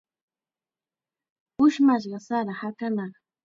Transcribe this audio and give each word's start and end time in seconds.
Ushmashqa 1.63 2.19
sara 2.27 2.53
hakanaq. 2.61 3.13